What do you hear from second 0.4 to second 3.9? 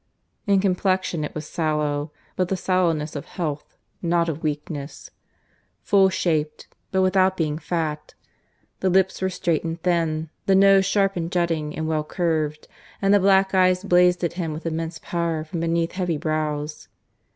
In complexion it was sallow, but the sallowness of health,